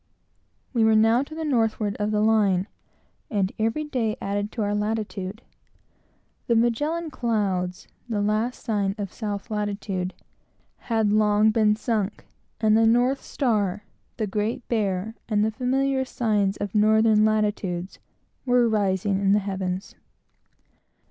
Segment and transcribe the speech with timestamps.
[0.73, 2.65] We were now to the northward of the line,
[3.29, 5.43] and every day added to our latitude.
[6.47, 10.85] The Magellan Clouds, the last sign of South latitude, were sunk in the
[11.23, 12.11] horizon,
[12.61, 13.83] and the north star,
[14.17, 17.99] the Great Bear, and the familiar signs of northern latitudes,
[18.43, 19.93] were rising in the heavens.